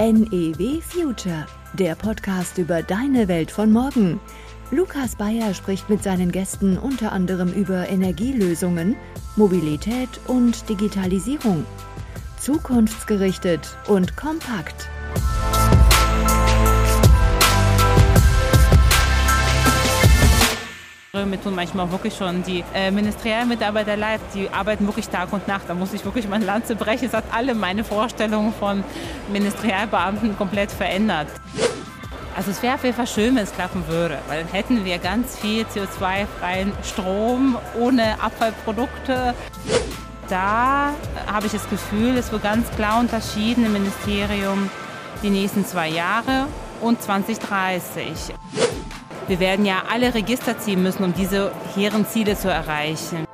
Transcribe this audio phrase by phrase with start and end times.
[0.00, 4.20] NEW Future, der Podcast über deine Welt von morgen.
[4.70, 8.94] Lukas Bayer spricht mit seinen Gästen unter anderem über Energielösungen,
[9.34, 11.66] Mobilität und Digitalisierung.
[12.38, 14.88] Zukunftsgerichtet und kompakt.
[21.26, 25.64] Mir tun manchmal wirklich schon die äh, Ministerialmitarbeiter leid, die arbeiten wirklich Tag und Nacht.
[25.68, 27.06] Da muss ich wirklich meine Lanze brechen.
[27.06, 28.84] Es hat alle meine Vorstellungen von
[29.32, 31.28] Ministerialbeamten komplett verändert.
[32.36, 34.98] Also es wäre auf jeden Fall schön, wenn es klappen würde, weil dann hätten wir
[34.98, 39.34] ganz viel CO2-freien Strom ohne Abfallprodukte.
[40.28, 40.92] Da
[41.26, 44.70] habe ich das Gefühl, es wird ganz klar unterschieden im Ministerium
[45.22, 46.46] die nächsten zwei Jahre
[46.80, 48.34] und 2030.
[49.28, 53.26] Wir werden ja alle Register ziehen müssen, um diese hehren Ziele zu erreichen.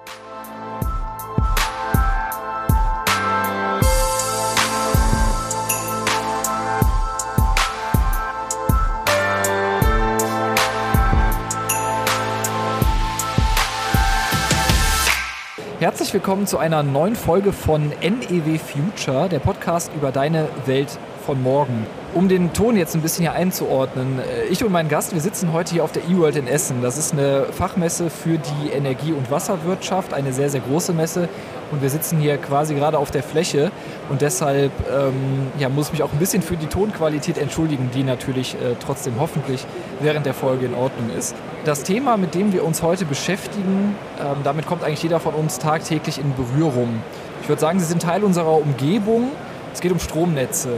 [15.79, 21.43] Herzlich willkommen zu einer neuen Folge von NEW Future, der Podcast über deine Welt von
[21.43, 21.87] morgen.
[22.15, 25.53] Um den Ton jetzt ein bisschen hier einzuordnen, äh, ich und mein Gast, wir sitzen
[25.53, 26.83] heute hier auf der eWorld in Essen.
[26.83, 31.29] Das ist eine Fachmesse für die Energie- und Wasserwirtschaft, eine sehr, sehr große Messe.
[31.73, 33.73] Und wir sitzen hier quasi gerade auf der Fläche
[34.11, 38.05] und deshalb ähm, ja, muss ich mich auch ein bisschen für die Tonqualität entschuldigen, die
[38.05, 39.67] natürlich äh, trotzdem hoffentlich
[40.01, 41.35] während der Folge in Ordnung ist.
[41.65, 45.59] Das Thema, mit dem wir uns heute beschäftigen, ähm, damit kommt eigentlich jeder von uns
[45.59, 47.03] tagtäglich in Berührung.
[47.43, 49.31] Ich würde sagen, sie sind Teil unserer Umgebung.
[49.73, 50.69] Es geht um Stromnetze.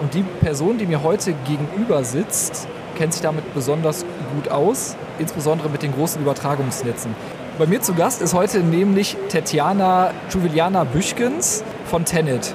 [0.00, 5.68] Und die Person, die mir heute gegenüber sitzt, kennt sich damit besonders gut aus, insbesondere
[5.68, 7.14] mit den großen Übertragungsnetzen.
[7.58, 12.54] Bei mir zu Gast ist heute nämlich Tetjana Czuviliana Büchgens von Tenet.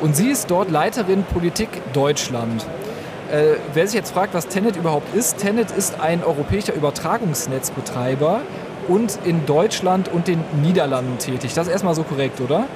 [0.00, 2.66] Und sie ist dort Leiterin Politik Deutschland.
[3.32, 8.42] Äh, wer sich jetzt fragt, was Tenet überhaupt ist, Tenet ist ein europäischer Übertragungsnetzbetreiber
[8.86, 11.54] und in Deutschland und den Niederlanden tätig.
[11.54, 12.66] Das ist erstmal so korrekt, oder?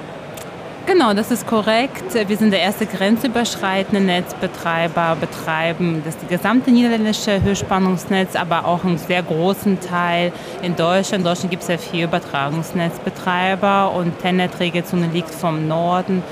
[0.91, 2.15] Genau, das ist korrekt.
[2.27, 9.21] Wir sind der erste grenzüberschreitende Netzbetreiber, betreiben das gesamte niederländische Höchstspannungsnetz, aber auch einen sehr
[9.21, 10.31] großen Teil
[10.63, 11.21] in Deutschland.
[11.21, 16.23] In Deutschland gibt es ja vier Übertragungsnetzbetreiber und Tenet-Regelzone liegt vom Norden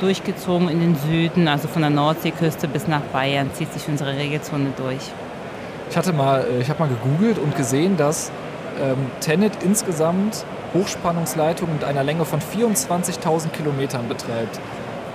[0.00, 4.74] durchgezogen in den Süden, also von der Nordseeküste bis nach Bayern zieht sich unsere Regelzone
[4.76, 5.00] durch.
[5.88, 8.30] Ich äh, ich habe mal gegoogelt und gesehen, dass
[8.82, 10.44] ähm, Tenet insgesamt
[10.74, 14.58] Hochspannungsleitung mit einer Länge von 24.000 Kilometern betreibt.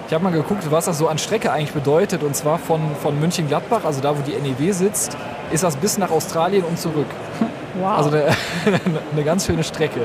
[0.08, 2.24] Ich habe mal geguckt, was das so an Strecke eigentlich bedeutet.
[2.24, 5.16] Und zwar von, von München-Gladbach, also da, wo die NEW sitzt,
[5.52, 7.08] ist das bis nach Australien und zurück.
[7.80, 7.98] Wow.
[7.98, 8.26] Also eine,
[9.14, 10.02] eine ganz schöne Strecke.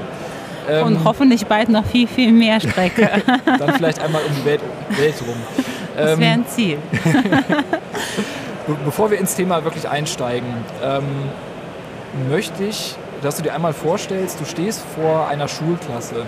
[0.69, 3.09] Und ähm, hoffentlich bald noch viel, viel mehr Strecke.
[3.47, 4.61] dann vielleicht einmal um die Welt,
[4.91, 5.35] Welt rum.
[5.97, 6.79] Das wäre ein ähm, Ziel.
[8.85, 10.47] Bevor wir ins Thema wirklich einsteigen,
[10.85, 11.05] ähm,
[12.29, 16.27] möchte ich dass du dir einmal vorstellst, du stehst vor einer Schulklasse,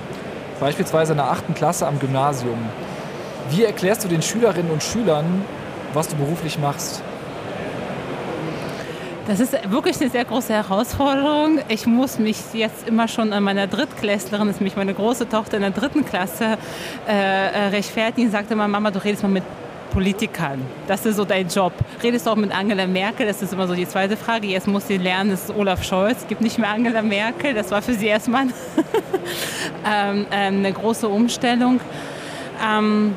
[0.59, 2.59] beispielsweise in der achten Klasse am Gymnasium.
[3.51, 5.45] Wie erklärst du den Schülerinnen und Schülern,
[5.93, 7.03] was du beruflich machst?
[9.29, 11.59] Das ist wirklich eine sehr große Herausforderung.
[11.69, 15.57] Ich muss mich jetzt immer schon an meiner Drittklässlerin, das ist nämlich meine große Tochter
[15.57, 16.57] in der dritten Klasse,
[17.07, 18.31] äh, äh rechtfertigen.
[18.31, 19.43] Sagte immer, Mama, du redest mal mit
[19.91, 20.61] Politikern.
[20.87, 21.73] Das ist so dein Job.
[22.03, 23.27] Redest du auch mit Angela Merkel?
[23.27, 24.47] Das ist immer so die zweite Frage.
[24.47, 26.27] Jetzt muss sie lernen, es ist Olaf Scholz.
[26.27, 27.55] Gibt nicht mehr Angela Merkel.
[27.55, 28.47] Das war für sie erstmal
[29.87, 31.81] ähm, ähm, eine große Umstellung.
[32.65, 33.17] Ähm,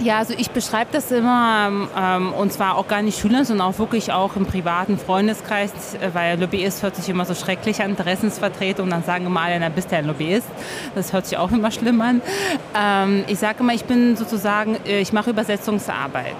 [0.00, 3.78] ja, also ich beschreibe das immer, ähm, und zwar auch gar nicht Schülern, sondern auch
[3.78, 5.72] wirklich auch im privaten Freundeskreis,
[6.12, 9.68] weil Lobbyist hört sich immer so schrecklich an, Interessensvertretung, und dann sagen immer alle, na
[9.68, 10.48] bist du ein Lobbyist.
[10.94, 12.22] Das hört sich auch immer schlimm an.
[12.76, 16.36] Ähm, ich sage immer, ich bin sozusagen, äh, ich mache Übersetzungsarbeit.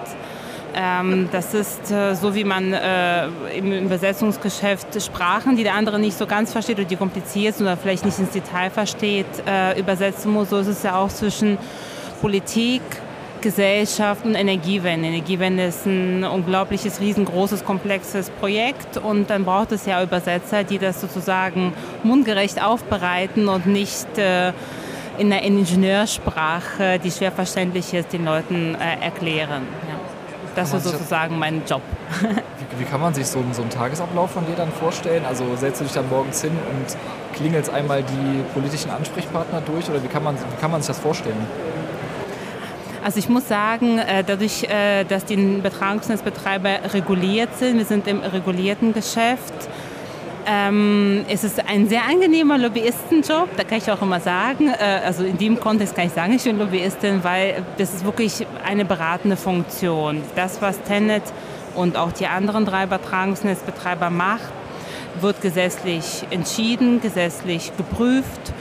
[0.75, 3.27] Ähm, das ist äh, so, wie man äh,
[3.57, 7.75] im Übersetzungsgeschäft Sprachen, die der andere nicht so ganz versteht oder die kompliziert sind oder
[7.75, 10.51] vielleicht nicht ins Detail versteht, äh, übersetzen muss.
[10.51, 11.57] So ist es ja auch zwischen
[12.21, 12.81] Politik,
[13.41, 15.07] Gesellschaft und Energiewende.
[15.07, 21.01] Energiewende ist ein unglaubliches, riesengroßes, komplexes Projekt und dann braucht es ja Übersetzer, die das
[21.01, 24.53] sozusagen mundgerecht aufbereiten und nicht äh,
[25.17, 29.63] in der Ingenieursprache, die schwer verständlich ist, den Leuten äh, erklären.
[29.87, 29.99] Ja.
[30.55, 31.81] Das ist sozusagen mein Job.
[32.21, 35.25] Wie, wie, kann man sich so, so einen Tagesablauf von dir dann vorstellen?
[35.25, 36.97] Also setzt du dich dann morgens hin und
[37.35, 40.99] klingelst einmal die politischen Ansprechpartner durch oder wie kann man, wie kann man sich das
[40.99, 41.47] vorstellen?
[43.03, 48.19] Also ich muss sagen, äh, dadurch, äh, dass die Betragungsnetzbetreiber reguliert sind, wir sind im
[48.19, 49.69] regulierten Geschäft,
[50.51, 54.69] Ähm, es ist ein sehr angenehmer Lobbyistenjob, da kann ich auch immer sagen.
[54.69, 58.47] Äh, also in dem Kontext kann ich sagen, ich bin Lobbyistin, weil das ist wirklich
[58.65, 60.23] eine beratende Funktion.
[60.35, 61.21] Das, was Tenet
[61.75, 64.51] und auch die anderen drei Übertragungsnetzbetreiber macht,
[65.21, 68.53] wird gesetzlich entschieden, gesetzlich geprüft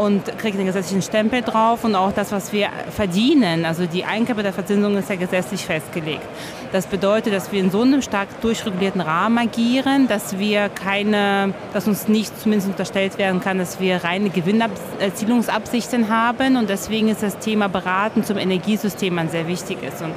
[0.00, 4.42] und kriegt den gesetzlichen Stempel drauf und auch das, was wir verdienen, also die Eingabe
[4.42, 6.26] der Verzinsung ist ja gesetzlich festgelegt.
[6.72, 11.88] Das bedeutet, dass wir in so einem stark durchregulierten Rahmen agieren, dass wir keine, dass
[11.88, 17.38] uns nicht zumindest unterstellt werden kann, dass wir reine Gewinnerzielungsabsichten haben und deswegen ist das
[17.38, 20.02] Thema Beraten zum Energiesystem ein sehr wichtiges.
[20.02, 20.12] Und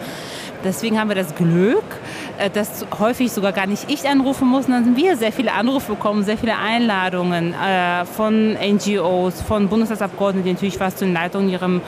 [0.65, 1.83] Deswegen haben wir das Glück,
[2.39, 6.23] äh, dass häufig sogar gar nicht ich anrufen muss, sondern wir sehr viele Anrufe bekommen,
[6.23, 11.81] sehr viele Einladungen äh, von NGOs, von Bundestagsabgeordneten, die natürlich was zu den Leitungen ihrem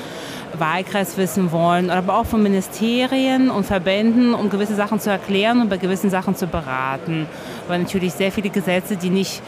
[0.53, 5.69] Wahlkreis wissen wollen, aber auch von Ministerien und Verbänden, um gewisse Sachen zu erklären und
[5.69, 7.27] bei gewissen Sachen zu beraten.
[7.67, 9.41] Weil natürlich sehr viele Gesetze, die nicht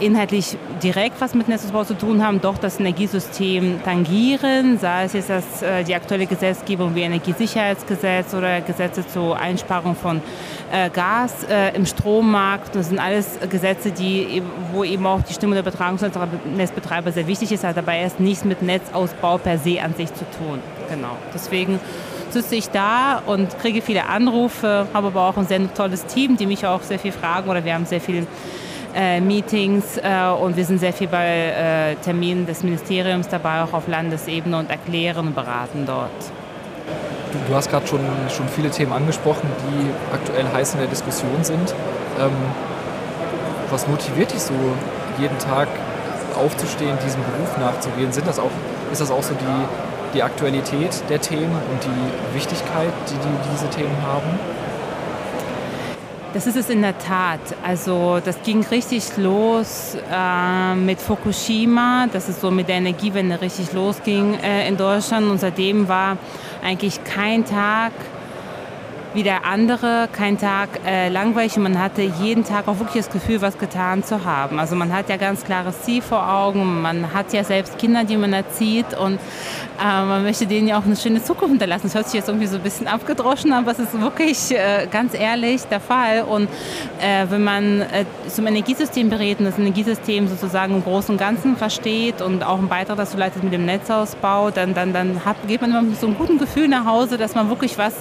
[0.00, 5.30] inhaltlich direkt was mit Netzausbau zu tun haben, doch das Energiesystem tangieren, sei es jetzt
[5.30, 10.20] das, äh, die aktuelle Gesetzgebung wie Energiesicherheitsgesetz oder Gesetze zur Einsparung von
[10.72, 12.74] äh, Gas äh, im Strommarkt.
[12.74, 14.42] Das sind alles Gesetze, die,
[14.72, 18.62] wo eben auch die Stimme der Betragungsnetzbetreiber sehr wichtig ist, hat aber erst nichts mit
[18.62, 20.60] Netzausbau per se an sich zu tun.
[20.90, 21.16] Genau.
[21.32, 21.80] Deswegen
[22.30, 26.46] sitze ich da und kriege viele Anrufe, habe aber auch ein sehr tolles Team, die
[26.46, 28.26] mich auch sehr viel fragen oder wir haben sehr viel
[28.94, 33.72] äh, Meetings äh, und wir sind sehr viel bei äh, Terminen des Ministeriums dabei, auch
[33.72, 36.10] auf Landesebene und erklären und beraten dort.
[37.32, 41.42] Du, du hast gerade schon, schon viele Themen angesprochen, die aktuell heiß in der Diskussion
[41.42, 41.74] sind.
[42.20, 42.30] Ähm,
[43.70, 44.54] was motiviert dich so,
[45.18, 45.68] jeden Tag
[46.36, 48.12] aufzustehen, diesem Beruf nachzugehen?
[48.12, 48.50] Sind das auch,
[48.92, 53.68] ist das auch so die, die Aktualität der Themen und die Wichtigkeit, die, die diese
[53.70, 54.38] Themen haben?
[56.34, 57.38] Das ist es in der Tat.
[57.62, 63.72] Also das ging richtig los äh, mit Fukushima, dass es so mit der Energiewende richtig
[63.72, 65.30] losging äh, in Deutschland.
[65.30, 66.16] Und seitdem war
[66.60, 67.92] eigentlich kein Tag
[69.14, 73.12] wie der andere, kein Tag äh, langweilig und man hatte jeden Tag auch wirklich das
[73.12, 74.58] Gefühl, was getan zu haben.
[74.58, 78.16] Also man hat ja ganz klares Ziel vor Augen, man hat ja selbst Kinder, die
[78.16, 79.20] man erzieht und
[79.80, 81.84] äh, man möchte denen ja auch eine schöne Zukunft hinterlassen.
[81.84, 85.14] Das hört sich jetzt irgendwie so ein bisschen abgedroschen, aber es ist wirklich äh, ganz
[85.14, 86.22] ehrlich der Fall.
[86.22, 86.48] Und
[87.00, 91.56] äh, wenn man äh, zum Energiesystem berät und das Energiesystem sozusagen im Großen und Ganzen
[91.56, 95.60] versteht und auch einen Beitrag dazu leistet mit dem Netzausbau, dann, dann, dann hat, geht
[95.60, 97.94] man immer mit so einem guten Gefühl nach Hause, dass man wirklich was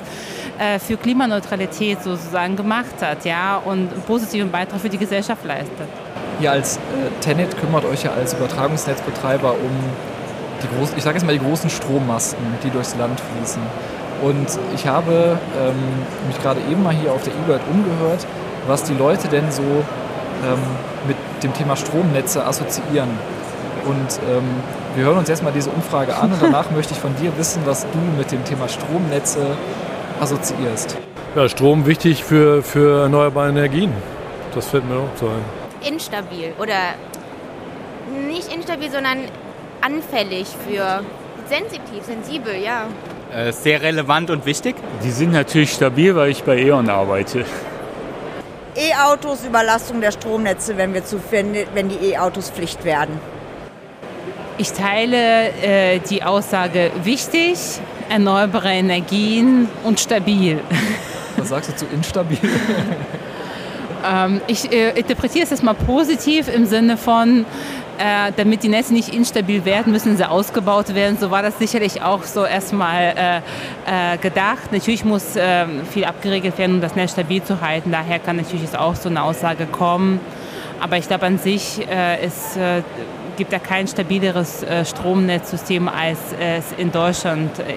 [0.60, 5.88] äh, für Klimaneutralität sozusagen gemacht hat ja, und einen positiven Beitrag für die Gesellschaft leistet.
[6.40, 6.80] Ihr als äh,
[7.22, 9.72] Tenet kümmert euch ja als Übertragungsnetzbetreiber um
[10.62, 13.62] die großen, ich sage jetzt mal die großen Strommasten, die durchs Land fließen.
[14.22, 15.76] Und ich habe ähm,
[16.28, 18.26] mich gerade eben mal hier auf der E-World umgehört,
[18.68, 20.60] was die Leute denn so ähm,
[21.08, 23.10] mit dem Thema Stromnetze assoziieren.
[23.86, 24.44] Und ähm,
[24.96, 27.64] wir hören uns jetzt mal diese Umfrage an und danach möchte ich von dir wissen,
[27.66, 29.58] was du mit dem Thema Stromnetze
[30.24, 30.98] assoziierst.
[31.36, 33.92] Ja, Strom wichtig für, für erneuerbare Energien.
[34.56, 35.94] Das fällt mir auch so ein.
[35.94, 36.96] Instabil oder
[38.28, 39.20] nicht instabil, sondern
[39.82, 41.04] anfällig für
[41.50, 42.86] sensitiv, sensibel, ja.
[43.36, 44.76] Äh, sehr relevant und wichtig.
[45.04, 47.46] Die sind natürlich stabil, weil ich bei E.ON arbeite.
[48.76, 53.20] E-Autos, Überlastung der Stromnetze, wenn, wir zu, wenn, wenn die E-Autos Pflicht werden.
[54.58, 57.58] Ich teile äh, die Aussage wichtig,
[58.14, 60.60] erneuerbare Energien und stabil.
[61.38, 62.38] Was sagst du zu instabil?
[64.08, 67.44] ähm, ich äh, interpretiere es erstmal positiv im Sinne von,
[67.98, 71.18] äh, damit die Netze nicht instabil werden, müssen sie ausgebaut werden.
[71.20, 73.42] So war das sicherlich auch so erstmal
[73.88, 74.72] äh, äh, gedacht.
[74.72, 77.92] Natürlich muss ähm, viel abgeregelt werden, um das Netz stabil zu halten.
[77.92, 80.20] Daher kann natürlich auch so eine Aussage kommen.
[80.80, 82.84] Aber ich glaube an sich äh, ist äh,
[83.38, 87.76] gibt ja kein stabileres äh, Stromnetzsystem, als es in Deutschland äh,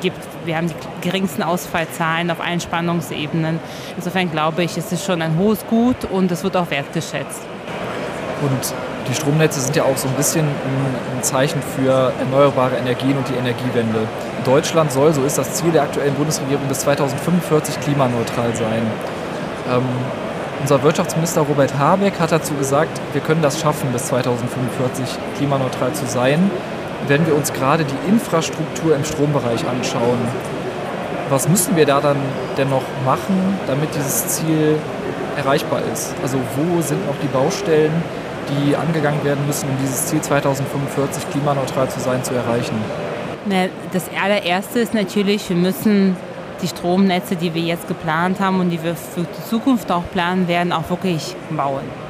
[0.00, 0.18] gibt.
[0.44, 3.60] Wir haben die geringsten Ausfallzahlen auf allen Spannungsebenen.
[3.96, 7.42] Insofern glaube ich, es ist schon ein hohes Gut und es wird auch wertgeschätzt.
[8.42, 8.74] Und
[9.08, 13.34] die Stromnetze sind ja auch so ein bisschen ein, Zeichen für erneuerbare Energien und die
[13.34, 14.08] Energiewende.
[14.46, 18.86] Deutschland soll, so ist das Ziel der aktuellen Bundesregierung, bis 2045 klimaneutral sein.
[19.70, 19.82] Ähm,
[20.62, 26.06] unser Wirtschaftsminister Robert Habeck hat dazu gesagt, wir können das schaffen, bis 2045 klimaneutral zu
[26.06, 26.50] sein,
[27.08, 30.18] wenn wir uns gerade die Infrastruktur im Strombereich anschauen.
[31.28, 32.16] Was müssen wir da dann
[32.56, 34.76] denn noch machen, damit dieses Ziel
[35.36, 36.14] erreichbar ist?
[36.22, 37.92] Also wo sind noch die Baustellen,
[38.48, 42.74] die angegangen werden müssen, um dieses Ziel 2045 klimaneutral zu sein, zu erreichen?
[43.92, 46.16] Das allererste ist natürlich, wir müssen
[46.62, 50.46] die Stromnetze, die wir jetzt geplant haben und die wir für die Zukunft auch planen
[50.46, 52.09] werden, auch wirklich bauen.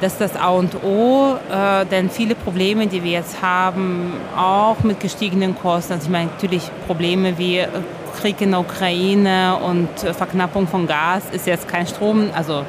[0.00, 4.82] Das ist das A und O, äh, denn viele Probleme, die wir jetzt haben, auch
[4.82, 7.68] mit gestiegenen Kosten, also ich meine natürlich Probleme wie äh,
[8.20, 12.64] Krieg in der Ukraine und äh, Verknappung von Gas ist jetzt kein Strom, also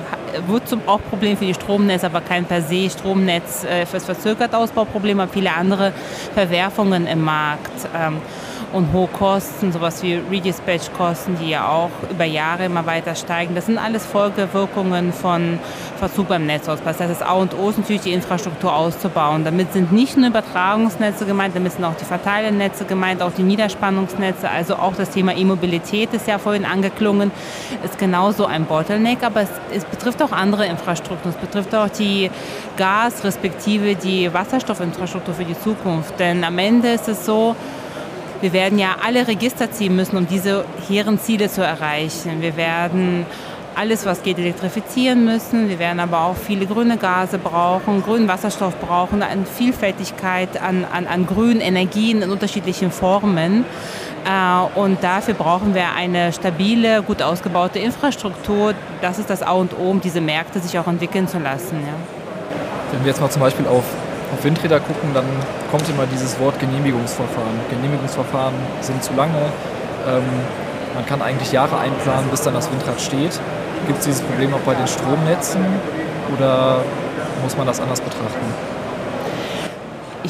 [0.47, 4.53] wird zum auch Problem für die Stromnetze, aber kein per se Stromnetz äh, fürs verzögert
[4.53, 5.93] Ausbauproblem, aber viele andere
[6.33, 7.71] Verwerfungen im Markt.
[7.95, 8.17] Ähm,
[8.73, 13.55] und hohe Kosten, sowas wie Redispatch-Kosten, die ja auch über Jahre immer weiter steigen.
[13.55, 15.59] Das sind alles Folgewirkungen von
[15.97, 16.91] Verzug beim Netzausbau.
[16.97, 19.43] Das das A und O ist natürlich die Infrastruktur auszubauen.
[19.43, 24.49] Damit sind nicht nur Übertragungsnetze gemeint, damit sind auch die Verteilernetze gemeint, auch die Niederspannungsnetze,
[24.49, 27.31] also auch das Thema E-Mobilität ist ja vorhin angeklungen,
[27.83, 31.33] ist genauso ein Bottleneck, aber es, es betrifft auch andere Infrastrukturen.
[31.33, 32.29] Es betrifft auch die
[32.77, 36.19] Gas- respektive die Wasserstoffinfrastruktur für die Zukunft.
[36.19, 37.55] Denn am Ende ist es so,
[38.41, 42.41] wir werden ja alle Register ziehen müssen, um diese hehren Ziele zu erreichen.
[42.41, 43.25] Wir werden
[43.75, 45.69] alles, was geht, elektrifizieren müssen.
[45.69, 51.07] Wir werden aber auch viele grüne Gase brauchen, grünen Wasserstoff brauchen, eine Vielfältigkeit an, an,
[51.07, 53.65] an grünen Energien in unterschiedlichen Formen.
[54.25, 58.73] Äh, und dafür brauchen wir eine stabile, gut ausgebaute Infrastruktur.
[59.01, 61.77] Das ist das A und O, um diese Märkte sich auch entwickeln zu lassen.
[61.81, 61.93] Ja.
[62.91, 63.83] Wenn wir jetzt mal zum Beispiel auf
[64.35, 65.25] auf Windräder gucken, dann
[65.71, 67.59] kommt immer dieses Wort Genehmigungsverfahren.
[67.69, 69.39] Genehmigungsverfahren sind zu lange.
[70.07, 70.23] Ähm,
[70.93, 73.39] man kann eigentlich Jahre einplanen, bis dann das Windrad steht.
[73.87, 75.63] Gibt es dieses Problem auch bei den Stromnetzen
[76.35, 76.81] oder
[77.43, 78.74] muss man das anders betrachten?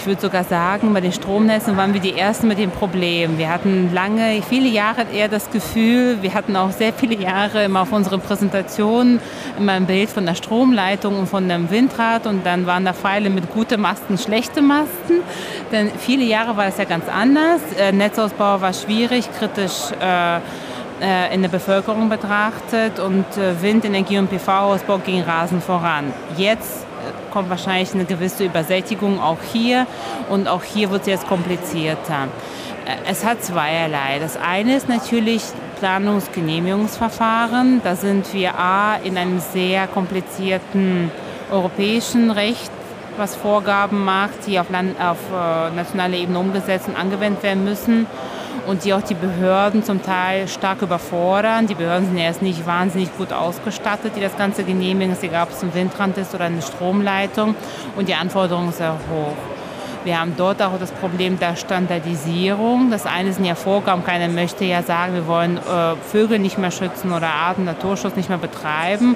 [0.06, 3.40] Ich würde sogar sagen, bei den Stromnetzen waren wir die Ersten mit dem Problem.
[3.40, 7.82] Wir hatten lange, viele Jahre eher das Gefühl, wir hatten auch sehr viele Jahre immer
[7.82, 9.20] auf unseren Präsentationen
[9.58, 13.32] immer ein Bild von der Stromleitung und von dem Windrad und dann waren da Pfeile
[13.32, 15.22] mit gute Masten, schlechte Masten.
[15.72, 17.62] Denn viele Jahre war es ja ganz anders.
[17.80, 20.36] Äh, Netzausbau war schwierig, kritisch äh,
[21.02, 23.26] äh in der Bevölkerung betrachtet und
[23.60, 26.14] Windenergie und PV-Ausbau ging rasend voran.
[26.38, 26.85] Jetzt
[27.32, 29.88] kommt wahrscheinlich eine gewisse Übersättigung auch hier
[30.30, 32.28] und auch hier wird es jetzt komplizierter.
[32.86, 34.20] Äh, es hat zweierlei.
[34.20, 35.44] Das eine ist natürlich
[35.80, 37.82] Planungsgenehmigungsverfahren.
[37.84, 41.12] Da sind wir A in einem sehr komplizierten
[41.52, 42.72] europäischen Recht,
[43.18, 48.08] was Vorgaben macht, die auf, Land, auf äh, nationaler Ebene umgesetzt und angewendet werden müssen
[48.68, 51.68] und die auch die Behörden zum Teil stark überfordern.
[51.68, 55.64] Die Behörden sind erst nicht wahnsinnig gut ausgestattet, die das Ganze genehmigen, egal ob es
[55.64, 57.56] ein Windrand ist oder eine Stromleitung
[57.96, 59.36] und die Anforderungen sind sehr hoch.
[60.06, 62.92] Wir haben dort auch das Problem der Standardisierung.
[62.92, 64.04] Das eine sind ja Vorgaben.
[64.04, 68.30] Keiner möchte ja sagen, wir wollen äh, Vögel nicht mehr schützen oder Arten Naturschutz nicht
[68.30, 69.16] mehr betreiben.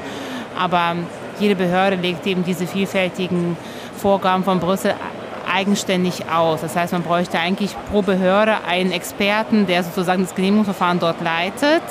[0.58, 0.96] Aber
[1.40, 3.56] jede Behörde legt eben diese vielfältigen
[3.98, 4.96] Vorgaben von Brüssel
[5.52, 6.62] eigenständig aus.
[6.62, 11.84] Das heißt, man bräuchte eigentlich pro Behörde einen Experten, der sozusagen das Genehmigungsverfahren dort leitet.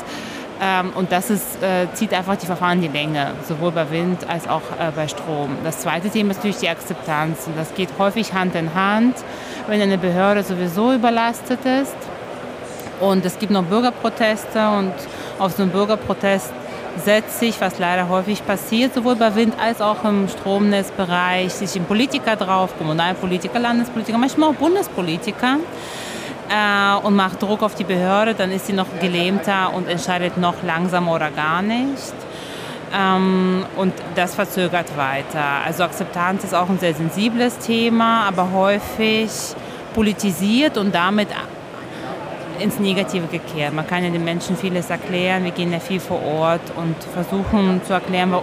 [0.61, 4.49] Ähm, und das ist, äh, zieht einfach die Verfahren die Länge, sowohl bei Wind als
[4.49, 5.57] auch äh, bei Strom.
[5.63, 7.47] Das zweite Thema ist natürlich die Akzeptanz.
[7.47, 9.17] Und das geht häufig Hand in Hand,
[9.69, 11.97] wenn eine Behörde sowieso überlastet ist.
[13.01, 14.93] Und es gibt noch Bürgerproteste und
[15.39, 16.53] auf so einem Bürgerprotest
[16.99, 21.85] setzt sich, was leider häufig passiert, sowohl bei Wind als auch im Stromnetzbereich, sich ein
[21.85, 25.57] Politiker drauf, Kommunalpolitiker, Landespolitiker, manchmal auch Bundespolitiker
[26.49, 30.63] äh, und macht Druck auf die Behörde, dann ist sie noch gelähmter und entscheidet noch
[30.63, 32.15] langsamer oder gar nicht.
[32.97, 35.45] Ähm, und das verzögert weiter.
[35.67, 39.31] Also Akzeptanz ist auch ein sehr sensibles Thema, aber häufig
[39.95, 41.29] politisiert und damit
[42.61, 43.75] ins Negative gekehrt.
[43.75, 45.45] Man kann ja den Menschen vieles erklären.
[45.45, 48.35] Wir gehen ja viel vor Ort und versuchen zu erklären,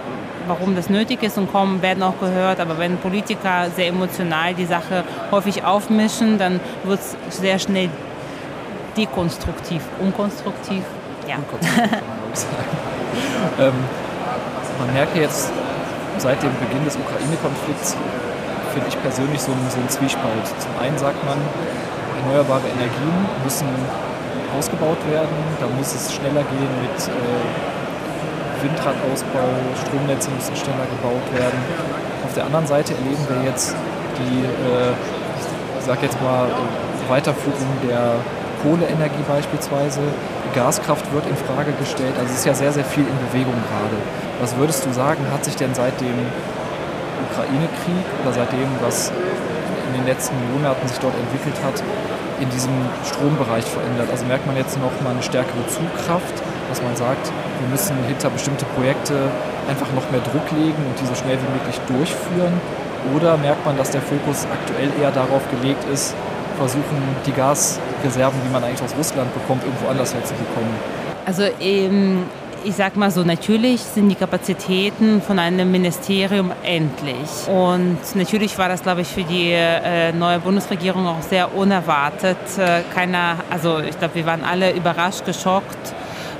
[0.46, 2.60] warum das nötig ist und kommen, werden auch gehört.
[2.60, 7.90] Aber wenn Politiker sehr emotional die Sache häufig aufmischen, dann wird es sehr schnell
[8.96, 10.82] dekonstruktiv, unkonstruktiv.
[11.28, 11.36] Ja.
[13.58, 13.74] ähm,
[14.78, 15.50] man merkt jetzt
[16.18, 17.96] seit dem Beginn des Ukraine-Konflikts,
[18.72, 20.46] finde ich persönlich so so einen Zwiespalt.
[20.58, 21.38] Zum einen sagt man,
[22.22, 23.68] erneuerbare Energien müssen
[24.56, 25.36] ausgebaut werden.
[25.60, 29.48] Da muss es schneller gehen mit äh, Windradausbau,
[29.84, 31.60] Stromnetze müssen schneller gebaut werden.
[32.24, 33.76] Auf der anderen Seite erleben wir jetzt
[34.18, 34.92] die, äh,
[35.78, 36.48] ich sag jetzt mal,
[37.08, 38.16] Weiterführung der
[38.62, 40.00] Kohleenergie beispielsweise.
[40.54, 42.14] Gaskraft wird in Frage gestellt.
[42.18, 43.96] Also es ist ja sehr, sehr viel in Bewegung gerade.
[44.40, 46.18] Was würdest du sagen, hat sich denn seit dem
[47.30, 49.12] Ukraine-Krieg oder seit dem, was
[49.88, 51.82] in den letzten Monaten sich dort entwickelt hat,
[52.40, 52.74] in diesem
[53.04, 54.08] Strombereich verändert?
[54.10, 56.34] Also merkt man jetzt noch mal eine stärkere Zugkraft,
[56.68, 59.14] dass man sagt, wir müssen hinter bestimmte Projekte
[59.68, 62.60] einfach noch mehr Druck legen und diese so schnell wie möglich durchführen?
[63.14, 66.14] Oder merkt man, dass der Fokus aktuell eher darauf gelegt ist,
[66.58, 70.72] versuchen, die Gasreserven, die man eigentlich aus Russland bekommt, irgendwo anders herzubekommen?
[71.24, 72.24] Also ähm,
[72.66, 77.46] ich sag mal so, natürlich sind die Kapazitäten von einem Ministerium endlich.
[77.46, 82.36] Und natürlich war das, glaube ich, für die äh, neue Bundesregierung auch sehr unerwartet.
[82.58, 85.94] Äh, keiner, also ich glaube, wir waren alle überrascht, geschockt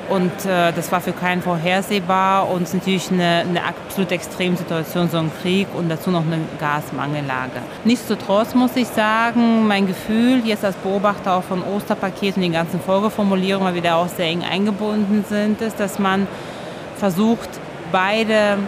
[0.09, 4.57] und äh, das war für keinen vorhersehbar und es ist natürlich eine, eine absolut extreme
[4.57, 7.63] Situation, so ein Krieg und dazu noch eine Gasmangellage.
[7.85, 12.81] Nichtsdestotrotz muss ich sagen, mein Gefühl jetzt als Beobachter auch von Osterpaket und den ganzen
[12.81, 16.27] Folgeformulierungen, weil wir da auch sehr eng eingebunden sind, ist, dass man
[16.97, 17.49] versucht,
[17.93, 18.59] beide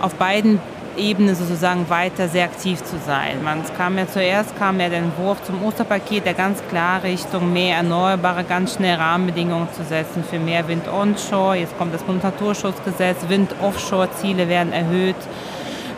[0.00, 0.60] auf beiden
[1.00, 3.42] Ebene sozusagen weiter sehr aktiv zu sein.
[3.42, 7.76] Man, kam ja zuerst kam ja der Entwurf zum Osterpaket, der ganz klar Richtung mehr
[7.76, 11.56] Erneuerbare, ganz schnell Rahmenbedingungen zu setzen für mehr Wind onshore.
[11.56, 15.16] Jetzt kommt das Bundesnaturschutzgesetz, Wind offshore Ziele werden erhöht.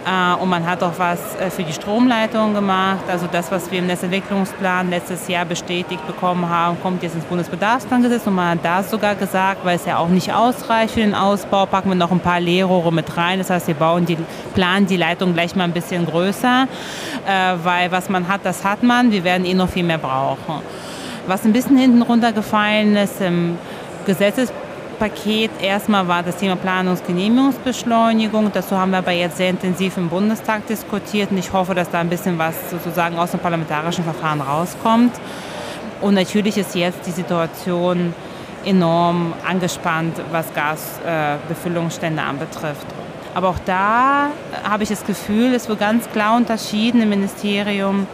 [0.04, 3.04] Äh, und man hat auch was äh, für die Stromleitung gemacht.
[3.08, 8.26] Also das, was wir im Netzentwicklungsplan letztes Jahr bestätigt bekommen haben, kommt jetzt ins Bundesbedarfsplangesetz.
[8.26, 11.66] Und man hat da sogar gesagt, weil es ja auch nicht ausreicht für den Ausbau,
[11.66, 13.38] packen wir noch ein paar Leerrohre mit rein.
[13.38, 14.18] Das heißt, wir bauen die,
[14.54, 16.66] planen die Leitung gleich mal ein bisschen größer,
[17.26, 19.12] äh, weil was man hat, das hat man.
[19.12, 20.62] Wir werden eh noch viel mehr brauchen.
[21.28, 23.56] Was ein bisschen hinten runtergefallen ist im
[24.04, 24.52] Gesetzes
[25.02, 28.52] Paket erstmal war das Thema Planungsgenehmigungsbeschleunigung.
[28.52, 31.98] Dazu haben wir aber jetzt sehr intensiv im Bundestag diskutiert und ich hoffe, dass da
[31.98, 35.10] ein bisschen was sozusagen aus dem parlamentarischen Verfahren rauskommt.
[36.00, 38.14] Und natürlich ist jetzt die Situation
[38.64, 42.86] enorm angespannt, was Gasbefüllungsstände anbetrifft.
[43.34, 44.28] Aber auch da
[44.62, 48.06] habe ich das Gefühl, es wird ganz klar unterschieden im Ministerium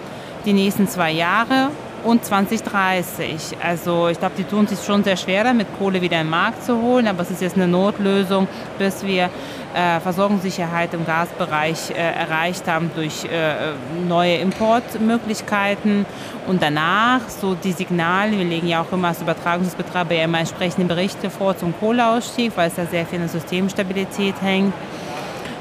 [0.47, 1.69] die nächsten zwei Jahre
[2.05, 3.57] und 2030.
[3.63, 6.65] Also ich glaube, die tun sich schon sehr schwer damit, Kohle wieder in den Markt
[6.65, 9.31] zu holen, aber es ist jetzt eine Notlösung, bis wir
[9.75, 13.73] äh, Versorgungssicherheit im Gasbereich äh, erreicht haben durch äh,
[14.07, 16.07] neue Importmöglichkeiten
[16.47, 20.87] und danach so die Signale, wir legen ja auch immer als Übertragungsbetreiber ja immer entsprechende
[20.87, 24.73] Berichte vor zum Kohleausstieg, weil es ja sehr viel der Systemstabilität hängt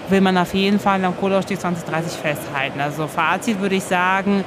[0.10, 2.80] will man auf jeden Fall am Kohleausstieg 2030 festhalten.
[2.80, 4.44] Also Fazit würde ich sagen,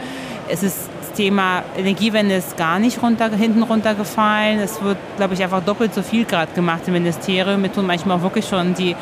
[0.48, 0.89] es ist
[1.20, 4.58] Thema Energiewende ist gar nicht runter, hinten runtergefallen.
[4.58, 7.62] Es wird, glaube ich, einfach doppelt so viel gerade gemacht im Ministerium.
[7.62, 8.96] Wir tun manchmal wirklich schon die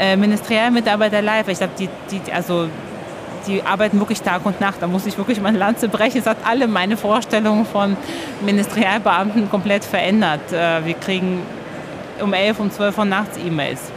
[0.00, 1.46] äh, Ministerialmitarbeiter live.
[1.46, 2.66] Ich glaube, die, die, also,
[3.46, 4.78] die arbeiten wirklich Tag und Nacht.
[4.80, 6.18] Da muss ich wirklich meine Lanze brechen.
[6.18, 7.96] Es hat alle meine Vorstellungen von
[8.44, 10.52] Ministerialbeamten komplett verändert.
[10.52, 11.42] Äh, wir kriegen
[12.20, 13.92] um 11, um 12 Uhr nachts E-Mails.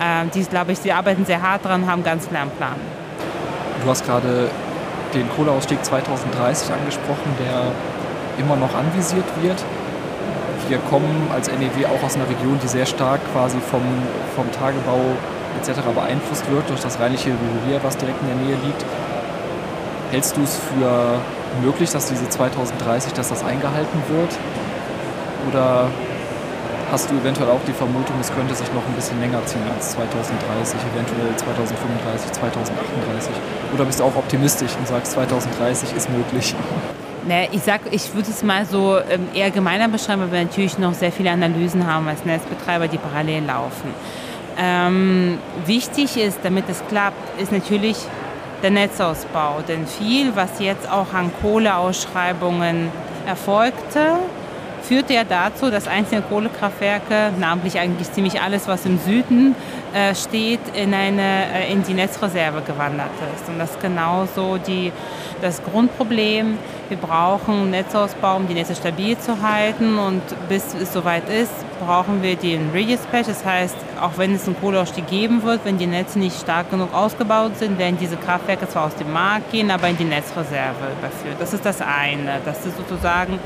[0.00, 2.76] Äh, die, glaube ich, die arbeiten sehr hart dran, haben ganz klar einen Plan.
[3.82, 4.50] Du hast gerade
[5.14, 7.72] den Kohleausstieg 2030 angesprochen, der
[8.38, 9.64] immer noch anvisiert wird.
[10.68, 13.82] Wir kommen als NEW auch aus einer Region, die sehr stark quasi vom,
[14.34, 15.00] vom Tagebau
[15.60, 15.80] etc.
[15.94, 18.84] beeinflusst wird durch das rheinliche Revier, was direkt in der Nähe liegt.
[20.10, 21.18] Hältst du es für
[21.62, 24.38] möglich, dass diese 2030, dass das eingehalten wird?
[25.50, 25.88] Oder
[26.94, 29.90] hast du eventuell auch die Vermutung, es könnte sich noch ein bisschen länger ziehen als
[29.90, 33.32] 2030, eventuell 2035, 2038?
[33.74, 36.54] Oder bist du auch optimistisch und sagst, 2030 ist möglich?
[37.26, 40.78] Naja, ich sag, ich würde es mal so ähm, eher gemeiner beschreiben, weil wir natürlich
[40.78, 43.92] noch sehr viele Analysen haben als Netzbetreiber, die parallel laufen.
[44.56, 47.96] Ähm, wichtig ist, damit es klappt, ist natürlich
[48.62, 49.62] der Netzausbau.
[49.66, 52.92] Denn viel, was jetzt auch an Kohleausschreibungen
[53.26, 54.18] erfolgte,
[54.84, 59.54] führte ja dazu, dass einzelne Kohlekraftwerke, namentlich eigentlich ziemlich alles, was im Süden
[59.94, 61.22] äh, steht, in, eine,
[61.54, 63.48] äh, in die Netzreserve gewandert ist.
[63.48, 64.92] Und das ist genauso die,
[65.40, 66.58] das Grundproblem.
[66.88, 69.98] Wir brauchen Netzausbau, um die Netze stabil zu halten.
[69.98, 73.26] Und bis es soweit ist, brauchen wir den Redispatch.
[73.26, 76.92] Das heißt, auch wenn es einen Kohleausstieg geben wird, wenn die Netze nicht stark genug
[76.92, 81.36] ausgebaut sind, werden diese Kraftwerke zwar aus dem Markt gehen, aber in die Netzreserve überführt.
[81.38, 82.40] Das ist das eine.
[82.44, 83.38] Das ist sozusagen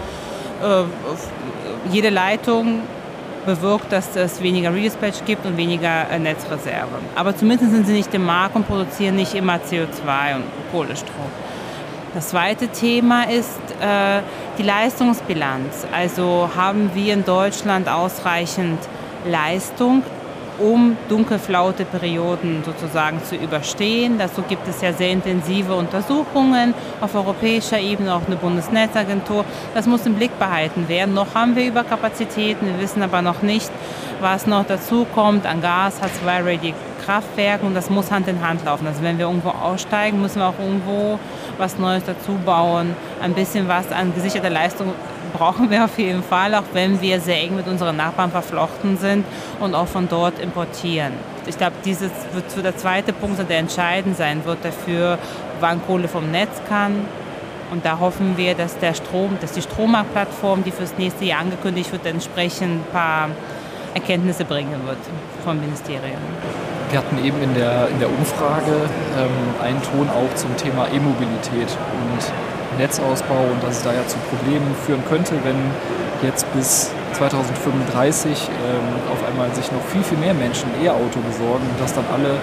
[1.90, 2.80] jede Leitung
[3.48, 6.98] bewirkt, dass es weniger Redispatch gibt und weniger äh, Netzreserve.
[7.14, 11.30] Aber zumindest sind sie nicht im Markt und produzieren nicht immer CO2 und Kohlestrom.
[12.14, 14.20] Das zweite Thema ist äh,
[14.58, 15.86] die Leistungsbilanz.
[15.92, 18.78] Also haben wir in Deutschland ausreichend
[19.26, 20.02] Leistung
[20.58, 24.18] um dunkelflaute Perioden sozusagen zu überstehen.
[24.18, 29.44] Dazu gibt es ja sehr intensive Untersuchungen auf europäischer Ebene, auch eine Bundesnetzagentur.
[29.74, 31.14] Das muss im Blick behalten werden.
[31.14, 33.70] Noch haben wir Überkapazitäten, wir wissen aber noch nicht,
[34.20, 35.46] was noch dazu kommt.
[35.46, 38.86] An Gas hat zwei ready Kraftwerke und das muss Hand in Hand laufen.
[38.86, 41.18] Also wenn wir irgendwo aussteigen, müssen wir auch irgendwo
[41.56, 44.92] was Neues dazu bauen, ein bisschen was an gesicherter Leistung
[45.28, 49.24] brauchen wir auf jeden Fall, auch wenn wir sehr eng mit unseren Nachbarn verflochten sind
[49.60, 51.12] und auch von dort importieren.
[51.46, 55.18] Ich glaube, dieses wird so der zweite Punkt, der entscheidend sein wird dafür,
[55.60, 57.06] wann Kohle vom Netz kann
[57.70, 61.92] Und da hoffen wir, dass der Strom, dass die Strommarktplattform, die fürs nächste Jahr angekündigt
[61.92, 63.28] wird, entsprechend ein paar
[63.94, 64.98] Erkenntnisse bringen wird
[65.44, 66.20] vom Ministerium.
[66.90, 68.88] Wir hatten eben in der, in der Umfrage
[69.18, 74.16] ähm, einen Ton auch zum Thema E-Mobilität und Netzausbau und dass es da ja zu
[74.30, 75.56] Problemen führen könnte, wenn
[76.22, 81.80] jetzt bis 2035 ähm, auf einmal sich noch viel, viel mehr Menschen E-Auto besorgen und
[81.80, 82.38] dass dann alle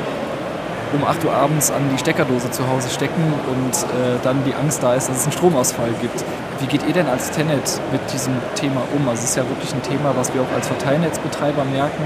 [0.94, 4.84] um 8 Uhr abends an die Steckerdose zu Hause stecken und äh, dann die Angst
[4.84, 6.24] da ist, dass es einen Stromausfall gibt.
[6.60, 9.08] Wie geht ihr denn als Tenet mit diesem Thema um?
[9.10, 12.04] Also es ist ja wirklich ein Thema, was wir auch als Verteilnetzbetreiber merken.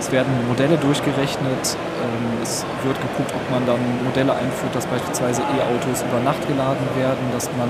[0.00, 5.42] Es werden Modelle durchgerechnet, ähm, es wird geguckt, ob man dann Modelle einführt, dass beispielsweise
[5.42, 7.68] E-Autos über Nacht geladen werden, dass man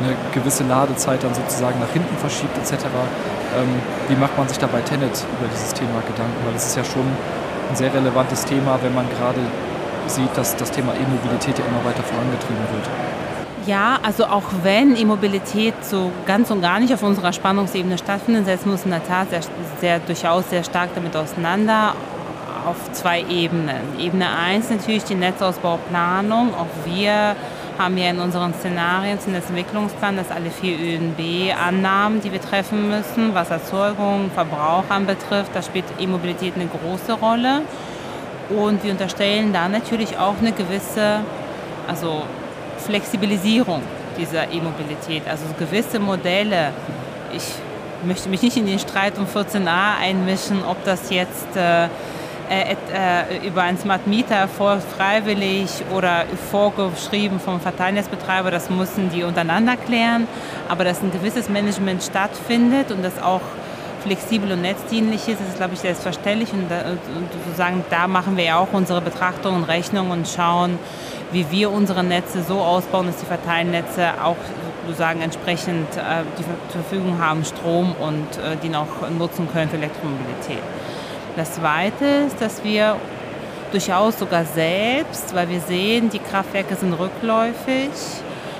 [0.00, 2.88] eine gewisse Ladezeit dann sozusagen nach hinten verschiebt etc.
[3.60, 3.68] Ähm,
[4.08, 6.40] wie macht man sich da bei Tenet über dieses Thema Gedanken?
[6.48, 9.44] Weil es ist ja schon ein sehr relevantes Thema, wenn man gerade
[10.08, 12.88] sieht, dass das Thema E-Mobilität ja immer weiter vorangetrieben wird.
[13.66, 18.66] Ja, also auch wenn E-Mobilität so ganz und gar nicht auf unserer Spannungsebene stattfindet, setzen
[18.66, 19.40] wir uns in der Tat sehr,
[19.80, 21.94] sehr, durchaus sehr stark damit auseinander
[22.64, 23.98] auf zwei Ebenen.
[23.98, 26.54] Ebene 1 natürlich die Netzausbauplanung.
[26.54, 27.34] Auch wir
[27.76, 33.34] haben ja in unseren Szenarien zum Netzentwicklungsplan, dass alle vier ÖNB-Annahmen, die wir treffen müssen,
[33.34, 37.62] was Erzeugung, Verbrauch anbetrifft, da spielt E-Mobilität eine große Rolle.
[38.48, 41.20] Und wir unterstellen da natürlich auch eine gewisse
[41.88, 42.22] also
[42.86, 43.82] Flexibilisierung
[44.18, 45.22] dieser E-Mobilität.
[45.28, 46.70] Also gewisse Modelle.
[47.34, 47.44] Ich
[48.04, 51.88] möchte mich nicht in den Streit um 14a einmischen, ob das jetzt äh,
[52.48, 59.24] äh, äh, über einen Smart Meter vor, freiwillig oder vorgeschrieben vom Verteilnetzbetreiber, das müssen die
[59.24, 60.28] untereinander klären.
[60.68, 63.40] Aber dass ein gewisses Management stattfindet und das auch
[64.04, 66.52] flexibel und netzdienlich ist, ist, glaube ich, selbstverständlich.
[66.52, 70.78] Und, da, und sozusagen da machen wir ja auch unsere Betrachtungen und Rechnungen und schauen,
[71.32, 74.36] wie wir unsere Netze so ausbauen, dass die Verteilnetze auch
[74.86, 79.76] sozusagen entsprechend äh, die zur Verfügung haben, Strom und äh, den auch nutzen können für
[79.76, 80.62] Elektromobilität.
[81.36, 82.96] Das Zweite ist, dass wir
[83.72, 87.90] durchaus sogar selbst, weil wir sehen, die Kraftwerke sind rückläufig,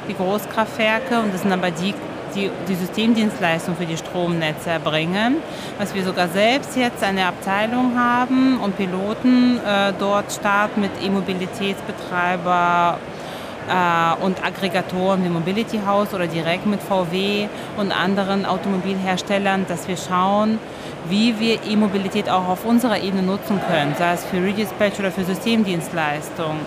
[0.09, 1.95] die Großkraftwerke, und das sind aber die
[2.37, 5.39] die, die Systemdienstleistung für die Stromnetze erbringen.
[5.79, 12.99] Dass wir sogar selbst jetzt eine Abteilung haben und Piloten äh, dort starten mit E-Mobilitätsbetreiber
[13.69, 19.97] äh, und Aggregatoren wie Mobility House oder direkt mit VW und anderen Automobilherstellern, dass wir
[19.97, 20.59] schauen,
[21.09, 25.25] wie wir E-Mobilität auch auf unserer Ebene nutzen können, sei es für Redispatch oder für
[25.25, 26.61] Systemdienstleistungen.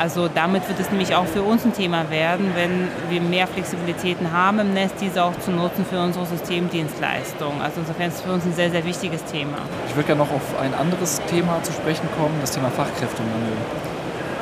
[0.00, 4.32] Also damit wird es nämlich auch für uns ein Thema werden, wenn wir mehr Flexibilitäten
[4.32, 7.60] haben im Netz, diese auch zu nutzen für unsere Systemdienstleistungen.
[7.60, 9.58] Also insofern ist es für uns ein sehr, sehr wichtiges Thema.
[9.88, 13.52] Ich würde gerne noch auf ein anderes Thema zu sprechen kommen, das Thema Fachkräftemangel.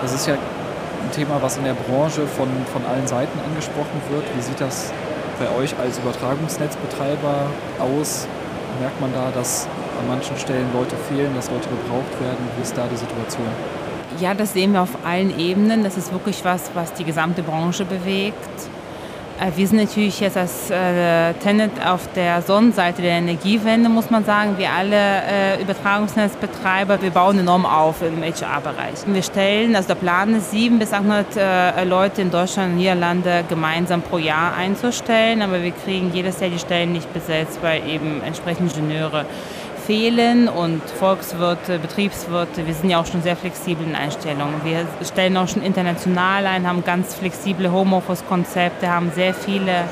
[0.00, 4.22] Das ist ja ein Thema, was in der Branche von, von allen Seiten angesprochen wird.
[4.36, 4.92] Wie sieht das
[5.40, 8.28] bei euch als Übertragungsnetzbetreiber aus?
[8.78, 9.66] Merkt man da, dass
[9.98, 12.46] an manchen Stellen Leute fehlen, dass Leute gebraucht werden?
[12.56, 13.77] Wie ist da die Situation?
[14.20, 15.84] Ja, das sehen wir auf allen Ebenen.
[15.84, 18.34] Das ist wirklich was, was die gesamte Branche bewegt.
[19.40, 24.24] Äh, wir sind natürlich jetzt als äh, Tenet auf der Sonnenseite der Energiewende, muss man
[24.24, 24.58] sagen.
[24.58, 29.06] Wir alle äh, Übertragungsnetzbetreiber, wir bauen enorm auf im HR-Bereich.
[29.06, 33.44] Wir stellen, also der Plan ist, 700 bis 800 äh, Leute in Deutschland und Niederlande
[33.48, 38.20] gemeinsam pro Jahr einzustellen, aber wir kriegen jedes Jahr die Stellen nicht besetzt, weil eben
[38.24, 39.26] entsprechend Ingenieure
[39.88, 44.56] fehlen und Volkswirte, Betriebswirte, wir sind ja auch schon sehr flexibel in Einstellungen.
[44.62, 49.84] Wir stellen auch schon international ein, haben ganz flexible Homeoffice-Konzepte, haben sehr viele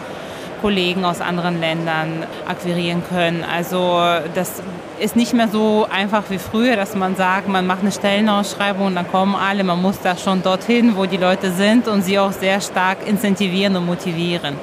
[0.60, 3.42] Kollegen aus anderen Ländern akquirieren können.
[3.42, 3.98] Also
[4.34, 4.62] das
[5.00, 8.96] ist nicht mehr so einfach wie früher, dass man sagt, man macht eine Stellenausschreibung und
[8.96, 9.64] dann kommen alle.
[9.64, 13.74] Man muss da schon dorthin, wo die Leute sind und sie auch sehr stark incentivieren
[13.76, 14.56] und motivieren.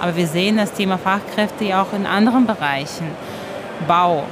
[0.00, 3.08] Aber wir sehen das Thema Fachkräfte ja auch in anderen Bereichen.
[3.88, 4.22] Bau,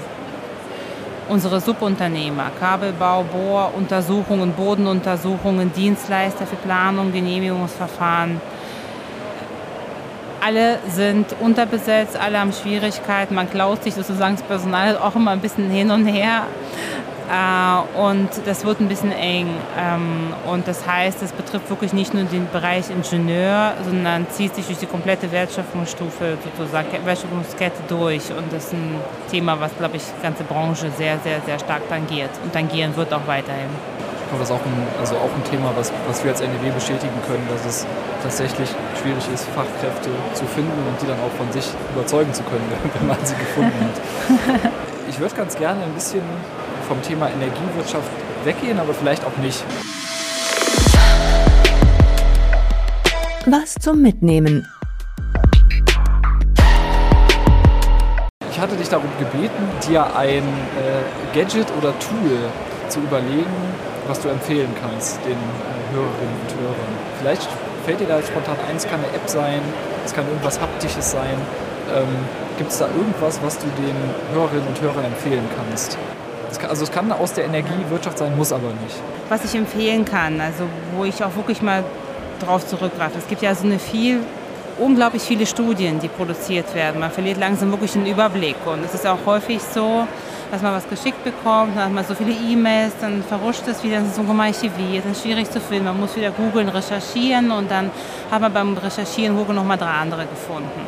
[1.28, 8.40] unsere Subunternehmer, Kabelbau, Bohr, Untersuchungen, Bodenuntersuchungen, Dienstleister für Planung, Genehmigungsverfahren.
[10.46, 13.34] Alle sind unterbesetzt, alle haben Schwierigkeiten.
[13.34, 16.42] Man klaut sich sozusagen das Personal auch immer ein bisschen hin und her.
[17.30, 19.48] Äh, und das wird ein bisschen eng.
[19.78, 24.66] Ähm, und das heißt, es betrifft wirklich nicht nur den Bereich Ingenieur, sondern zieht sich
[24.66, 28.30] durch die komplette Wertschöpfungsstufe, sozusagen Wertschöpfungskette durch.
[28.30, 28.96] Und das ist ein
[29.30, 33.12] Thema, was, glaube ich, die ganze Branche sehr, sehr, sehr stark tangiert und tangieren wird
[33.12, 33.70] auch weiterhin.
[34.24, 36.72] Ich glaube, das ist auch ein, also auch ein Thema, was, was wir als NEW
[36.74, 37.86] bestätigen können, dass es
[38.22, 38.68] tatsächlich
[39.00, 42.64] schwierig ist, Fachkräfte zu finden und die dann auch von sich überzeugen zu können,
[42.98, 44.72] wenn man sie gefunden hat.
[45.06, 46.22] Ich würde ganz gerne ein bisschen
[46.84, 48.10] vom Thema Energiewirtschaft
[48.44, 49.64] weggehen, aber vielleicht auch nicht.
[53.46, 54.66] Was zum Mitnehmen.
[58.50, 62.38] Ich hatte dich darum gebeten, dir ein äh, Gadget oder Tool
[62.88, 63.50] zu überlegen,
[64.06, 66.94] was du empfehlen kannst den äh, Hörerinnen und Hörern.
[67.18, 67.48] Vielleicht
[67.84, 69.60] fällt dir da spontan ein, es kann eine App sein,
[70.04, 71.36] es kann irgendwas Haptisches sein.
[71.94, 72.08] Ähm,
[72.56, 73.96] Gibt es da irgendwas, was du den
[74.32, 75.98] Hörerinnen und Hörern empfehlen kannst?
[76.58, 78.96] Es also es kann aus der Energiewirtschaft sein, muss aber nicht.
[79.28, 80.64] Was ich empfehlen kann, also
[80.96, 81.84] wo ich auch wirklich mal
[82.40, 83.18] drauf zurückgreife.
[83.18, 84.20] Es gibt ja so eine viel
[84.78, 87.00] unglaublich viele Studien, die produziert werden.
[87.00, 88.56] Man verliert langsam wirklich den Überblick.
[88.66, 90.06] Und es ist auch häufig so,
[90.50, 93.96] dass man was geschickt bekommt, dann hat man so viele E-Mails, dann verrutscht es wieder,
[93.96, 95.86] dann ist es irgendwann archiviert, dann ist schwierig zu finden.
[95.86, 97.90] Man muss wieder googeln, recherchieren und dann
[98.30, 100.80] hat man beim Recherchieren Google nochmal drei andere gefunden.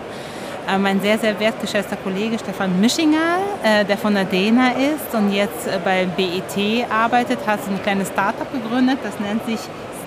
[0.67, 5.69] Mein sehr, sehr wertgeschätzter Kollege Stefan Mischinger, äh, der von der DENA ist und jetzt
[5.69, 9.61] äh, bei BET arbeitet, hat so ein kleines Startup gegründet, das nennt sich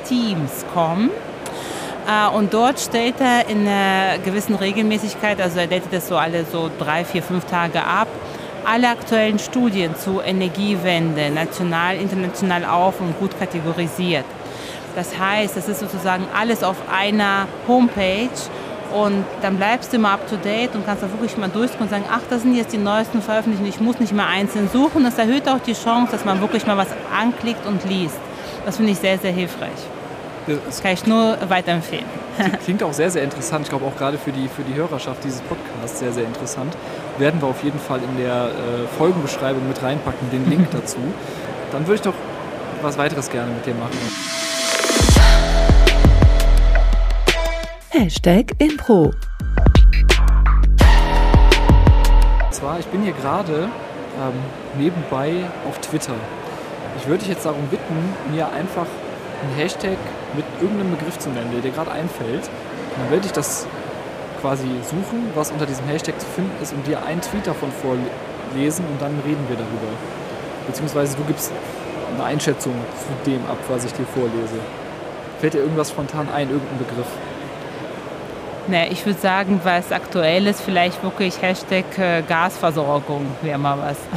[0.04, 1.12] Steams.com.
[2.06, 6.44] Äh, und dort stellt er in einer gewissen Regelmäßigkeit, also er datet das so alle
[6.44, 8.10] so drei, vier, fünf Tage ab,
[8.66, 14.26] alle aktuellen Studien zu Energiewende national, international auf und gut kategorisiert.
[14.94, 18.28] Das heißt, es ist sozusagen alles auf einer Homepage
[18.94, 21.90] und dann bleibst du immer up to date und kannst da wirklich mal durchgehen und
[21.90, 25.04] sagen, ach, das sind jetzt die neuesten Veröffentlichungen, ich muss nicht mehr einzeln suchen.
[25.04, 28.18] Das erhöht auch die Chance, dass man wirklich mal was anklickt und liest.
[28.66, 29.70] Das finde ich sehr, sehr hilfreich.
[30.66, 32.06] Das kann ich nur weiterempfehlen.
[32.64, 33.66] Klingt auch sehr, sehr interessant.
[33.66, 36.76] Ich glaube auch gerade für die, für die Hörerschaft dieses Podcasts sehr, sehr interessant.
[37.18, 40.98] Werden wir auf jeden Fall in der äh, Folgenbeschreibung mit reinpacken, den Link dazu.
[41.72, 42.14] Dann würde ich doch
[42.82, 44.49] was weiteres gerne mit dir machen.
[47.92, 49.06] Hashtag Impro.
[52.46, 54.34] Und zwar, ich bin hier gerade ähm,
[54.78, 56.14] nebenbei auf Twitter.
[57.00, 58.86] Ich würde dich jetzt darum bitten, mir einfach
[59.42, 59.98] einen Hashtag
[60.36, 62.44] mit irgendeinem Begriff zu nennen, der dir gerade einfällt.
[62.44, 63.66] Und dann werde ich das
[64.40, 68.86] quasi suchen, was unter diesem Hashtag zu finden ist und dir einen Tweet davon vorlesen
[68.86, 69.90] und dann reden wir darüber.
[70.68, 71.52] Beziehungsweise du gibst
[72.14, 74.60] eine Einschätzung zu dem ab, was ich dir vorlese.
[75.40, 77.08] Fällt dir irgendwas spontan ein, irgendein Begriff?
[78.70, 83.98] Ne, ich würde sagen, was aktuell ist, vielleicht wirklich Hashtag äh, Gasversorgung wäre mal was.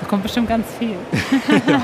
[0.00, 0.96] Da kommt bestimmt ganz viel.
[1.66, 1.80] ja.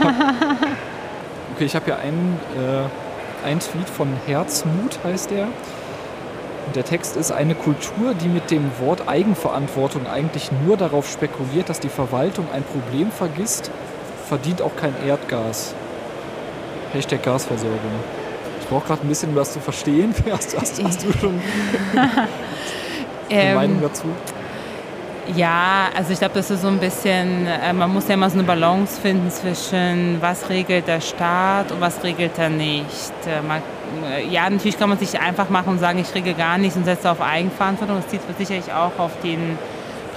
[1.55, 5.45] Okay, ich habe hier einen, äh, einen Tweet von Herzmut, heißt der.
[6.67, 11.71] Und der Text ist eine Kultur, die mit dem Wort Eigenverantwortung eigentlich nur darauf spekuliert,
[11.71, 13.71] dass die Verwaltung ein Problem vergisst,
[14.29, 15.75] verdient auch kein Erdgas.
[16.93, 18.20] Hashtag Gasversorgung.
[18.71, 20.15] Ich brauche gerade ein bisschen was zu verstehen.
[20.31, 21.41] Hast, hast, hast du schon
[21.97, 22.29] eine
[23.29, 24.05] ähm, Meinung dazu?
[25.35, 28.39] Ja, also ich glaube, das ist so ein bisschen, äh, man muss ja immer so
[28.39, 33.13] eine Balance finden zwischen, was regelt der Staat und was regelt er nicht.
[33.27, 33.61] Äh, man,
[34.09, 36.85] äh, ja, natürlich kann man sich einfach machen und sagen, ich regel gar nichts und
[36.85, 37.97] setze auf Eigenverantwortung.
[37.97, 39.59] Das zieht sicherlich auch auf den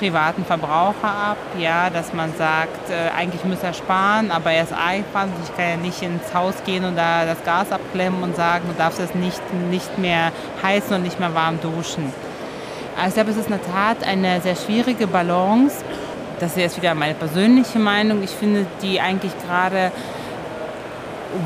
[0.03, 4.73] privaten Verbraucher ab, ja, dass man sagt, äh, eigentlich muss er sparen, aber er ist
[4.73, 5.49] eigenverantwortlich.
[5.49, 8.73] Ich kann ja nicht ins Haus gehen und da das Gas abklemmen und sagen, du
[8.77, 12.11] darfst es nicht, nicht mehr heizen und nicht mehr warm duschen.
[12.97, 15.77] Also ich glaube, es ist in der Tat eine sehr schwierige Balance.
[16.41, 18.23] Das ist jetzt wieder meine persönliche Meinung.
[18.23, 19.93] Ich finde die eigentlich gerade,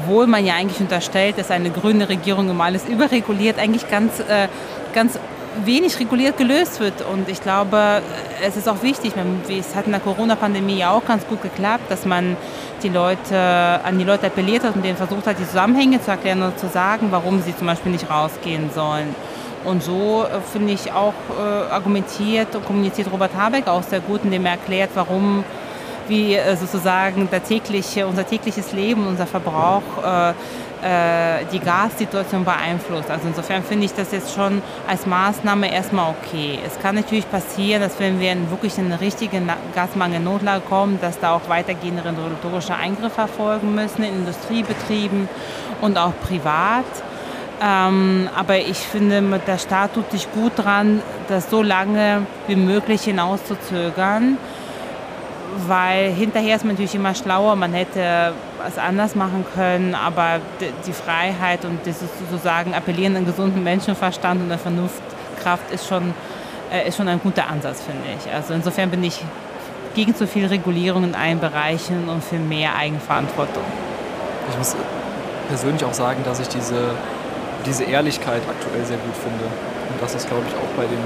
[0.01, 4.47] obwohl man ja eigentlich unterstellt, dass eine grüne Regierung immer alles überreguliert, eigentlich ganz, äh,
[4.95, 5.19] ganz
[5.65, 7.01] wenig reguliert gelöst wird.
[7.01, 8.01] Und ich glaube,
[8.45, 9.13] es ist auch wichtig,
[9.49, 12.37] es hat in der Corona-Pandemie ja auch ganz gut geklappt, dass man
[12.83, 13.37] die Leute,
[13.83, 16.67] an die Leute appelliert hat und denen versucht hat, die Zusammenhänge zu erklären und zu
[16.67, 19.15] sagen, warum sie zum Beispiel nicht rausgehen sollen.
[19.65, 24.21] Und so äh, finde ich auch äh, argumentiert und kommuniziert Robert Habeck auch sehr gut,
[24.23, 25.43] indem er erklärt, warum
[26.07, 30.33] wie äh, sozusagen tägliche, unser tägliches Leben, unser Verbrauch äh,
[30.81, 33.09] äh, die Gassituation beeinflusst.
[33.09, 36.59] Also insofern finde ich das jetzt schon als Maßnahme erstmal okay.
[36.65, 39.41] Es kann natürlich passieren, dass wenn wir in wirklich eine richtige
[39.73, 45.27] Gasmangelnotlage kommen, dass da auch weitergehende regulatorische Eingriffe erfolgen müssen in Industriebetrieben
[45.81, 46.85] und auch privat.
[47.59, 53.01] Ähm, aber ich finde, der Staat tut sich gut dran, das so lange wie möglich
[53.01, 54.37] hinauszuzögern,
[55.67, 60.39] weil hinterher ist man natürlich immer schlauer, man hätte was anders machen können, aber
[60.85, 66.13] die Freiheit und das sozusagen Appellieren an gesunden Menschenverstand und der Vernunftkraft ist schon,
[66.71, 68.33] äh, ist schon ein guter Ansatz, finde ich.
[68.33, 69.23] Also insofern bin ich
[69.95, 73.63] gegen zu viel Regulierung in allen Bereichen und für mehr Eigenverantwortung.
[74.49, 74.75] Ich muss
[75.47, 76.91] persönlich auch sagen, dass ich diese
[77.67, 79.45] diese Ehrlichkeit aktuell sehr gut finde.
[79.45, 80.99] Und dass das, glaube ich, auch bei den,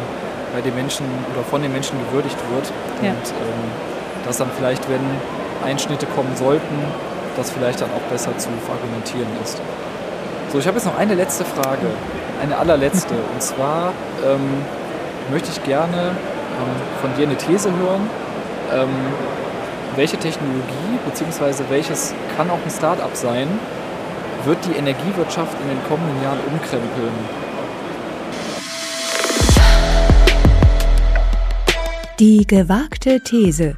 [0.54, 2.72] bei den Menschen oder von den Menschen gewürdigt wird.
[3.02, 3.12] Ja.
[3.12, 3.91] Und ähm,
[4.26, 5.02] dass dann vielleicht, wenn
[5.64, 6.76] Einschnitte kommen sollten,
[7.38, 9.62] das vielleicht dann auch besser zu argumentieren ist.
[10.52, 11.88] So, ich habe jetzt noch eine letzte Frage,
[12.42, 13.14] eine allerletzte.
[13.34, 13.94] Und zwar
[14.26, 14.66] ähm,
[15.32, 16.12] möchte ich gerne
[17.02, 18.10] von dir eine These hören.
[18.74, 18.90] Ähm,
[19.96, 21.64] welche Technologie bzw.
[21.70, 23.48] welches kann auch ein Start-up sein,
[24.46, 27.12] wird die Energiewirtschaft in den kommenden Jahren umkrempeln?
[32.20, 33.76] Die gewagte These.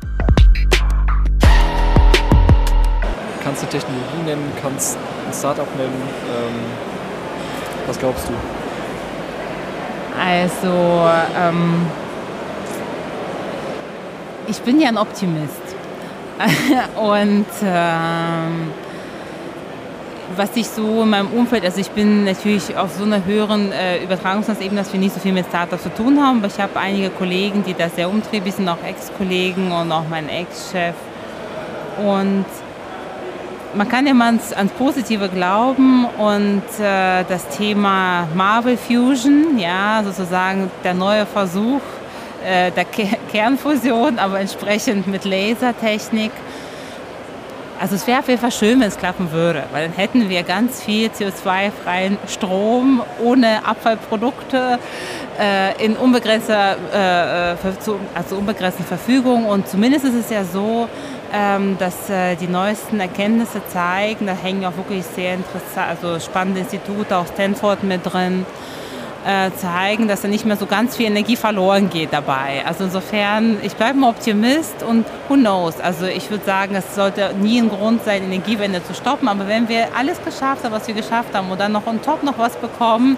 [3.53, 5.93] Kannst du Technologie nennen, kannst ein Startup nennen.
[6.27, 6.55] Ähm,
[7.85, 8.33] was glaubst du?
[10.19, 11.07] Also,
[11.39, 11.85] ähm,
[14.47, 15.61] ich bin ja ein Optimist.
[16.95, 18.71] Und ähm,
[20.35, 24.03] was ich so in meinem Umfeld, also ich bin natürlich auf so einer höheren äh,
[24.03, 27.11] Übertragungsebene, dass wir nicht so viel mit Startups zu tun haben, aber ich habe einige
[27.11, 30.95] Kollegen, die da sehr umtriebig sind, auch Ex-Kollegen und auch mein Ex-Chef.
[32.03, 32.45] Und
[33.75, 40.69] man kann mal ans, ans Positive glauben und äh, das Thema Marvel Fusion, ja, sozusagen
[40.83, 41.81] der neue Versuch
[42.45, 46.31] äh, der Ke Kernfusion, aber entsprechend mit Lasertechnik.
[47.79, 50.43] Also es wäre auf jeden Fall schön, wenn es klappen würde, weil dann hätten wir
[50.43, 54.79] ganz viel CO2-freien Strom ohne Abfallprodukte
[55.38, 57.55] äh, in unbegrenzter, äh, äh
[58.15, 59.45] also unbegrenzter Verfügung.
[59.45, 60.88] Und zumindest ist es ja so,
[61.34, 66.60] ähm, dass äh, die neuesten Erkenntnisse zeigen, da hängen auch wirklich sehr interessant, also spannende
[66.60, 68.46] Institute, auch Stanford mit drin,
[69.26, 72.63] äh, zeigen, dass da nicht mehr so ganz viel Energie verloren geht dabei.
[72.65, 75.80] Also insofern, ich bleibe ein Optimist und who knows.
[75.80, 79.28] Also ich würde sagen, es sollte nie ein Grund sein, Energiewende zu stoppen.
[79.28, 82.24] Aber wenn wir alles geschafft haben, was wir geschafft haben und dann noch on top
[82.24, 83.17] noch was bekommen,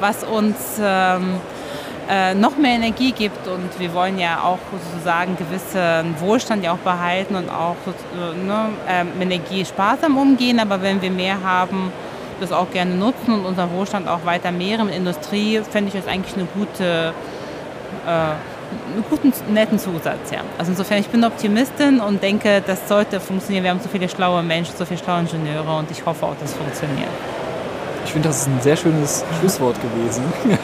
[0.00, 1.40] was uns ähm,
[2.08, 4.58] äh, noch mehr Energie gibt und wir wollen ja auch
[4.92, 10.58] sozusagen gewissen Wohlstand ja auch behalten und auch äh, ne, äh, Energie sparsam umgehen.
[10.58, 11.92] Aber wenn wir mehr haben,
[12.40, 14.88] das auch gerne nutzen und unseren Wohlstand auch weiter mehren.
[14.88, 17.12] Industrie fände ich das eigentlich eine gute,
[18.06, 20.30] äh, einen guten, netten Zusatz.
[20.32, 20.40] Ja.
[20.56, 23.64] Also insofern, ich bin Optimistin und denke, das sollte funktionieren.
[23.64, 26.50] Wir haben so viele schlaue Menschen, so viele schlaue Ingenieure und ich hoffe auch, dass
[26.50, 27.08] es funktioniert.
[28.04, 30.22] Ich finde, das ist ein sehr schönes Schlusswort gewesen.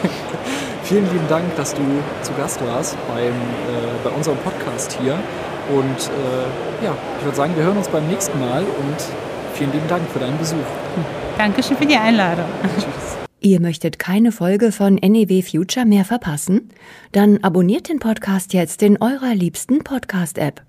[0.84, 1.82] Vielen lieben Dank, dass du
[2.20, 3.32] zu Gast warst beim, äh,
[4.04, 5.14] bei unserem Podcast hier.
[5.70, 8.96] Und äh, ja, ich würde sagen, wir hören uns beim nächsten Mal und
[9.54, 10.58] vielen lieben Dank für deinen Besuch.
[11.38, 12.44] Dankeschön für die Einladung.
[12.74, 13.16] Tschüss.
[13.40, 16.68] Ihr möchtet keine Folge von NEW Future mehr verpassen?
[17.12, 20.62] Dann abonniert den Podcast jetzt in eurer liebsten Podcast-App.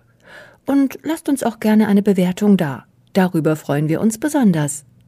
[0.65, 2.85] Und lasst uns auch gerne eine Bewertung da.
[3.11, 4.85] Darüber freuen wir uns besonders.